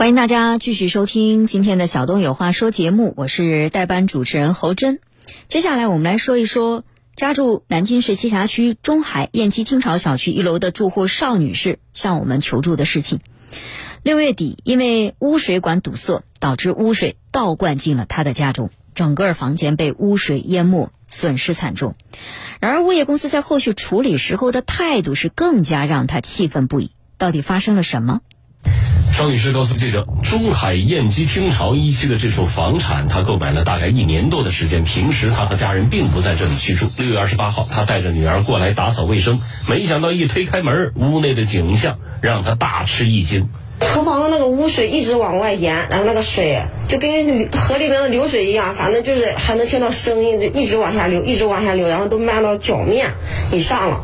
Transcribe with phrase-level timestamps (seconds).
[0.00, 4.98] 欢迎大家继续收听今天的小东有话说节目，我是代班主持人侯真。
[5.46, 6.84] 接下来我们来说一说
[7.14, 13.20] 家住南京市栖霞区中海燕栖听潮小区一楼的住户邵女士向我们求助的事情。
[14.02, 21.94] 六月底，因为污水管堵塞，导致污水倒灌进了她的家中，整个房间被污水淹没，损失惨重。
[22.58, 26.92] 然而，物业公司在后续处理时候的态度是更加让她气愤不已。
[27.18, 28.22] 到底发生了什么？
[29.20, 34.82] 张女士告诉记者，中海燕基听潮一期的这处房产，她购买了大概一年多的时间。
[34.82, 36.86] 平时她和家人并不在这里居住。
[36.96, 39.38] 六月二十八号，她带着女儿过来打扫卫生，
[39.68, 43.50] 没想到一推开门，屋内的景象让她大吃一惊。
[43.80, 53.12] 厨房的那个污水一直往外延，然后那个水就跟河里面的流水一样，反正就是还能听到声音，就一直往下流，一直往下流，然后都漫到脚面
[53.52, 54.00] 以上了。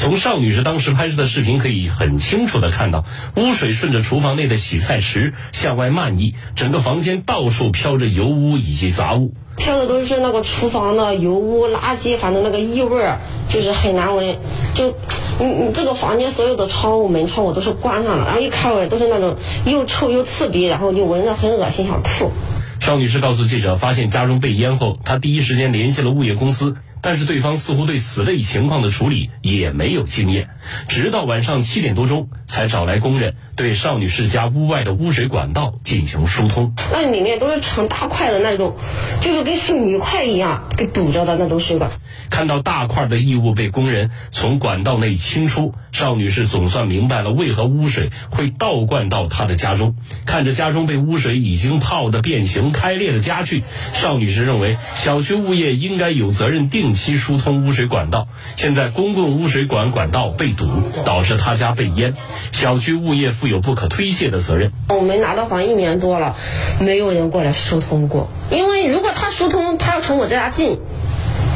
[0.00, 3.04] 从邵女士当时拍摄的视频可以很清楚的看到，
[3.36, 13.18] 污水顺着厨房内的洗菜池向外漫溢，整个房间到处飘着油污以及杂物，飘的都是那个厨房的油污、垃圾，反正那个异味儿
[13.50, 14.38] 就是很难闻。
[14.74, 14.94] 就
[15.38, 19.36] 你你这个房间所有的窗户门窗我都是关上了，然后一开门都是那种
[19.66, 22.32] 又臭又刺鼻，然后就闻着很恶心，想吐。
[22.80, 26.76] 邵女士告诉记者，发现家中被淹后，她第一时间联系了物业公司。
[27.02, 30.50] 但是对方似乎对此类情况的处理也没有经验，
[30.88, 36.74] 直到晚上七点多钟才找来工人对邵女士家屋外的污水管道进行疏通。
[36.92, 38.76] 那里面都是成大块的那种，
[39.22, 41.90] 就是跟是泥块一样给堵着的那种水管。
[42.28, 49.96] 看到大块的异物被工人从管道内清出，邵女士总算明白了为何污水会倒灌到她的家中。
[50.26, 56.89] 看着家中被污水已经泡得变形开裂的家具，邵女士认为小区物业应该有责任定。
[56.90, 60.66] 定期疏通污水管道，现在公共污水管管道被堵，
[61.04, 62.14] 导致他家被淹，
[62.50, 64.72] 小区物业负有不可推卸的责任。
[64.88, 66.34] 我们拿到房一年多了，
[66.80, 70.80] 没有人过来疏通过，因为如果他疏通，他要从我家进。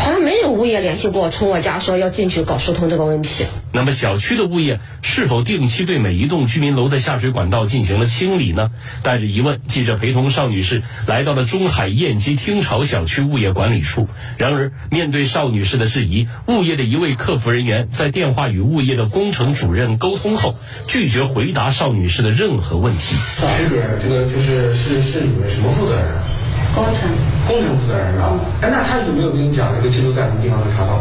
[0.00, 3.44] 好像没有物业联系过，从我家说要进去搞疏通这个问题。
[3.72, 8.70] 那么小区的物业是否定期对每一栋居民楼的下水管道进行了清理呢？
[9.02, 14.08] 带着疑问，记者陪同邵女士来到了中海燕基听潮小区物业管理处。
[14.38, 20.56] 然而，面对邵女士的质疑，物业的一位客服人员在电话与物业的工程主任沟通后，
[20.88, 23.14] 拒绝回答邵女士的任何问题。
[23.38, 26.29] 这边这个就是是是你们什么负责人？
[26.74, 27.10] 工程，
[27.46, 28.30] 工程负责人是吧？
[28.62, 30.98] 哎，那他有没有跟你讲这个记录在什么地方能查到？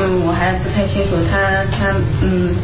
[0.00, 1.36] 嗯，我还不太清楚，他
[1.70, 1.92] 他
[2.22, 2.54] 嗯，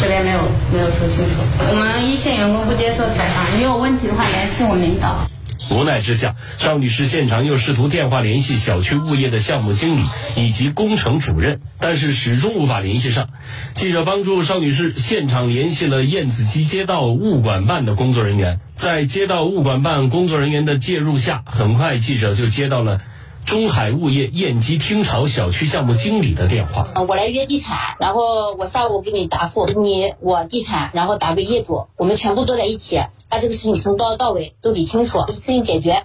[0.00, 0.38] 这边没有
[0.72, 1.30] 没有说清楚。
[1.70, 5.26] 我们一线员工不接受采访，你有问题的话联系我领导。
[5.70, 13.28] 无奈之下，邵女士现场又试图电话联系小区物业的项目经理以及工程主任，但是始终无法联系上。
[13.72, 23.00] 记者帮助邵女士现场联系了燕子矶街道物管办的工作人员，在街道物管办工作人员的介入下，很快记者就接到了
[23.44, 26.88] 中海物业燕姬听潮小区项目经理的电话。
[27.08, 33.00] 我来约地产，然后我下午给你答复，你我地产，然后打给业主，我们全部都在一起。
[33.34, 36.04] 把这个事情从头到尾都理清楚，一次性解决。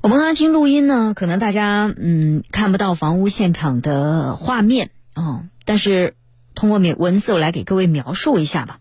[0.00, 6.14] 我们刚才听录音呢，可能大家嗯看不到房屋现场的画面啊，但是
[6.54, 8.80] 通过描文字我来给各位描述一下吧。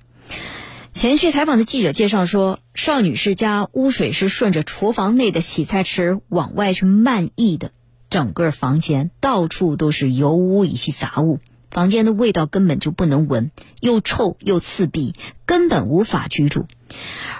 [0.89, 7.71] 前去采访的记者介绍说，邵女士家污水是顺着厨房内的洗菜池往外去漫溢的，
[8.09, 11.39] 整个房间到处都是油污以及杂物。
[11.71, 15.13] 房间的味道根本就不能闻，又臭又刺鼻，
[15.45, 16.65] 根本无法居住。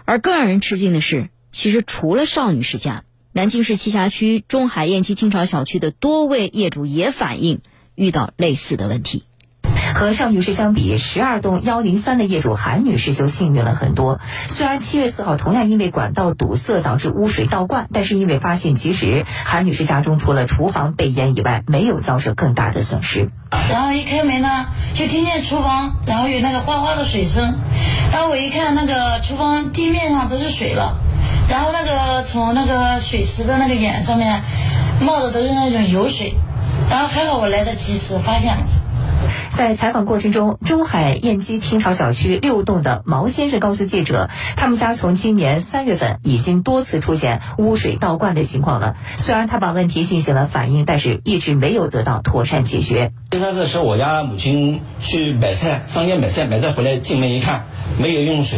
[0.05, 7.61] 而更让人吃惊的是，其实除了邵女士家，南京市栖霞区中海燕栖听潮小区的多位业主也反映
[7.95, 9.23] 遇到类似的问题。
[9.99, 14.21] 和尚女士相比，十二栋幺零三的业主韩女士就幸运了很多。
[14.47, 23.27] 虽然七月四号同样因为管道堵塞导致污水倒灌，但是因为发现及时，韩女士家中除了厨房被淹以外，没有遭受更大的损失。
[23.69, 27.59] 然后一开门呢，就听见厨房，然后有那个哗哗的水声。
[28.13, 30.97] 然后我一看，那个厨房地面上都是水了，
[31.49, 34.43] 然后那个从那个水池的那个眼上面
[35.01, 36.35] 冒的都是那种油水。
[36.89, 38.63] 然后还好我来得及时，发现了。
[39.59, 48.95] 在采访过程中，中海燕基听潮小区六栋的毛先生告诉记者，他们家从今年三月份已经多次出现污水倒灌的情况了。
[49.17, 53.11] 虽然他把问题进行了反映，但是一直没有得到妥善解决。
[53.29, 57.67] 第三次是我家母亲去买菜，上街买菜，买菜回来进门一看，
[57.99, 58.57] 没有用水，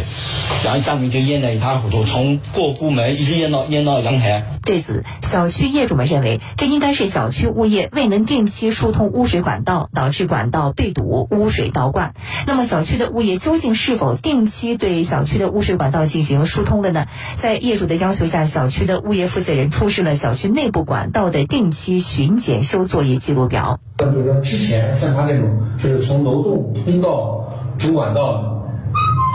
[0.64, 4.46] 然后下面就淹得一塌糊涂，从过户门一直淹到淹到阳台。
[4.64, 12.14] 对此，小区业主们认为，这应该是小区物业未能定期疏通污水管道，导致管道被堵、污水倒灌。
[12.46, 17.08] 那么，小区的物业究竟是否定期对小区的污水管道进行疏通了呢？
[17.36, 23.80] 在业主的要求下，小区的物业负责人出示了小区内部管道的定期巡检修作业记录表。
[23.98, 25.48] 那比如说，之前像他这种，
[25.82, 27.46] 就是从楼栋通到
[27.78, 28.64] 主管道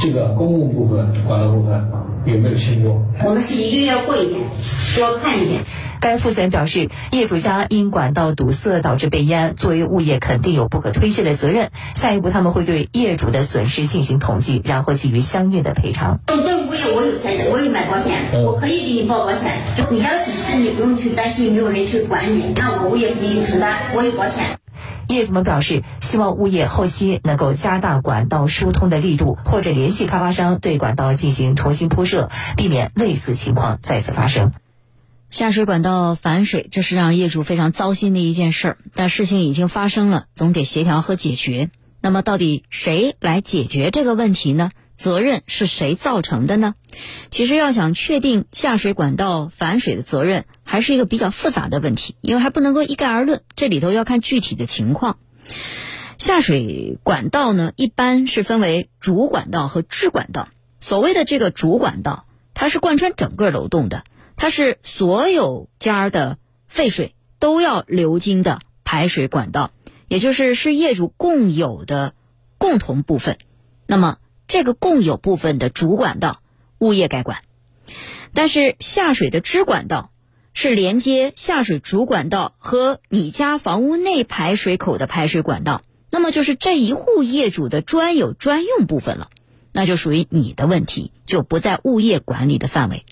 [0.01, 1.81] 这个公共部分管道部分
[2.25, 3.01] 有没有清过？
[3.23, 4.41] 我们是一个月过一遍，
[4.95, 5.61] 多看一遍。
[5.99, 11.71] 该负责人表示，业主家因管道堵塞导致被淹，作为物业肯定有不可推卸的责任。
[11.95, 16.19] 下一步他们会对业主的损失进行统计，然后给予相应的赔偿。
[16.25, 19.63] 对物业，我有财产，我有买保险，我可以给你报保险。
[19.89, 24.59] 你家的损失你不用去担心，没有人去管你，那我物业肯定去承担，我有保险。
[25.07, 34.51] 业主们表示，希望物业后期能够加大管道疏通的力度，或者联系开发商对管道进行重新铺设，避免类似情况再次发生。
[35.29, 38.77] 下水管道反水，这是让业主非常糟心的一件事儿。
[38.93, 41.69] 但事情已经发生了，总得协调和解决。
[41.99, 44.71] 那么，到底谁来解决这个问题呢？
[44.95, 46.73] 责任是谁造成的呢？
[47.29, 55.17] 其实要想确定下水管道反水的责任，还是一个比较复杂的问题，因为还不能够一概而论，这里头要看具体的情况。
[56.17, 60.47] 下水管道呢，一般是分为主管道和支管道。
[60.79, 64.03] 所谓的这个主管道，它是贯穿整个楼栋的，
[64.37, 66.37] 它是所有家的
[66.67, 69.71] 废水都要流经的排水管道，
[70.07, 72.13] 也就是是业主共有的
[72.57, 73.37] 共同部分。
[73.87, 76.41] 那么这个共有部分的主管道，
[76.77, 77.39] 物业该管；
[78.33, 80.11] 但是下水的支管道
[80.53, 85.81] 是连接下水主管道和你家房屋内排水口的排水管道，
[86.11, 89.29] 那么就是这一户业主的专有专用部分了，
[89.71, 93.03] 那就属于你的问题，就不在物业管理的范围。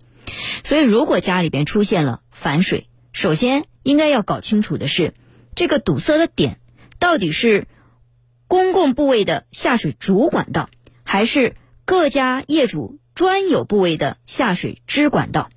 [0.63, 5.13] 所以，如果家里边出现了反水，首先应该要搞清楚的是，
[5.55, 6.59] 这个堵塞的点
[6.99, 7.67] 到底是
[8.47, 10.69] 公共部位的下水主管道。
[11.07, 11.55] 还是
[11.85, 15.51] 各家业主专有部位的下水支管道，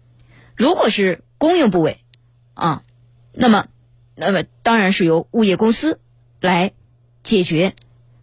[0.55, 2.05] 如果是公用部位，
[2.53, 2.83] 啊，
[3.33, 3.69] 那么，
[4.15, 6.01] 那么当然是由物业公司
[6.39, 6.73] 来
[7.23, 7.75] 解决。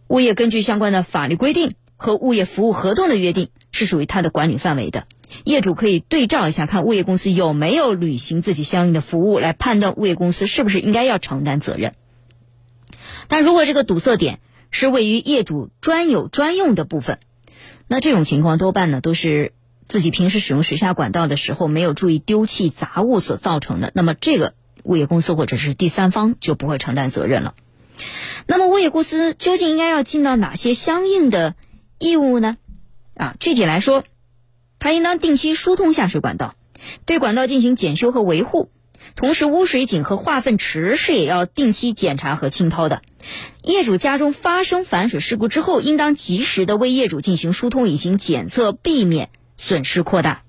[0.06, 5.08] 物业根据相关的法律规定和物业服务合同的约定，是属于它的管理范围的。
[5.44, 11.94] 业主可以对照一下，看物业公司有没有履行自己相应的服务，来判断物业公司是不是应该要承担责任。
[13.28, 14.40] 但如果这个堵塞点，
[14.70, 17.18] 是位于业主专有专用的部分，
[17.88, 19.52] 那这种情况多半呢都是
[19.84, 23.92] 自己平时使用水下管道的时候没有注意丢弃杂物所造成的。
[23.94, 27.54] 那么这个物业公司或者是第三方就不会承担责任了。
[28.46, 31.54] 那么物业公司究竟应该要尽到哪些相应的
[31.98, 32.58] 义务呢？
[33.14, 34.04] 啊，具体来说，
[34.86, 36.54] 它应当定期疏通下水管道，
[37.06, 38.70] 对管道进行检修和维护。
[39.16, 43.02] 同时，污水井和化粪池是也要定期检查和清掏的。
[43.64, 50.42] 业主家中发生反水事故之后，应当及时的为业主进行疏通以及检测，避免损失扩大。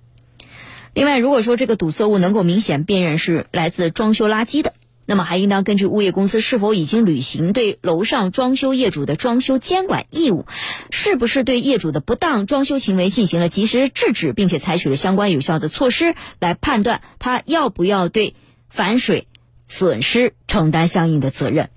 [0.94, 4.76] 另外，如果说这个堵塞物能够明显辨认是来自装修垃圾的，
[5.08, 10.46] 那么还应当根据物业公司是否已经履行对楼上装修业主的装修监管义务，
[10.92, 18.36] 是不是对业主的不当装修行为进行了及时制止，并且采取了相关有效的措施，来判断他要不要对。
[18.70, 21.70] 反水损失承担相应的责任。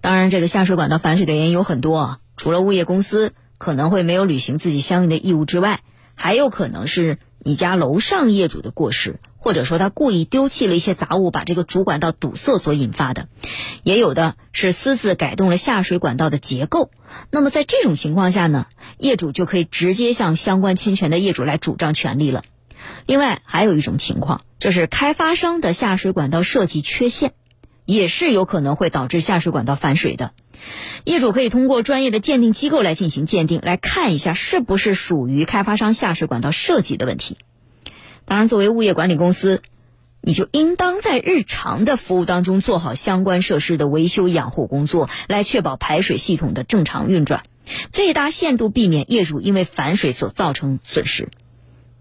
[0.00, 5.80] 当然，这个下水管道反水的原因有很多啊，除了物业公司可能会没有履行自己相应的义务之外，
[6.14, 13.26] 还有可能是你家楼上业主的过失，或者说他故意丢弃了一些杂物，把这个主管道堵塞所引发的。
[13.82, 16.92] 也有的是私自改动了下水管道的结构。
[17.28, 18.66] 那么在这种情况下呢，
[18.98, 22.44] 业主就可以直接向相关侵权的业主来主张权利了。
[23.04, 27.32] 另外还有一种情况，就是开发商的下水管道设计缺陷，
[27.84, 30.30] 也是有可能会导致下水管道反水的。
[31.02, 37.38] 业主可以通过专业的鉴定机构来进行鉴定，来看一下是不是属于开发商下水管道设计的问题。
[38.24, 39.62] 当然，作为物业管理公司，
[40.20, 47.42] 你就应当在日常的服务当中做好相关设施的维修养护工作，来确保排水系统的正常运转，
[47.90, 51.28] 最大限度避免业主因为反水所造成损失。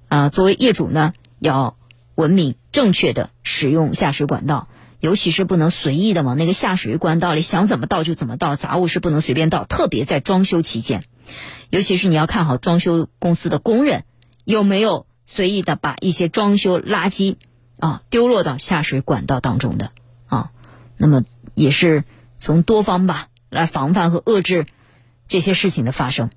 [0.08, 1.78] 啊，作为业主呢，要
[2.16, 4.68] 文明正确的使用下水管道，
[5.00, 11.04] 尤其是不能随意的往那个下水管道里想怎么倒就怎么倒，杂物是不能随便倒，特别在装修期间，
[11.70, 14.04] 尤其是你要看好装修公司的工人
[14.44, 17.38] 有没有随意的把一些装修垃圾
[17.80, 19.94] 啊丢落到下水管道当中的
[20.26, 20.52] 啊，
[20.98, 21.24] 那么
[21.56, 22.04] 也是
[22.38, 24.66] 从多方吧来防范和遏制
[25.28, 26.32] 这些事情的发生。